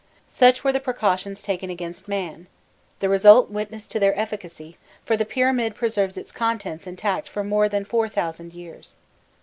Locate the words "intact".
6.87-7.29